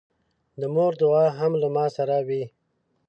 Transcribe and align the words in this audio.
د 0.59 0.61
مور 0.75 0.93
دعا 1.01 1.25
هم 1.37 1.51
له 1.61 1.67
ما 1.75 1.85
سره 1.97 2.17
وي. 2.27 2.43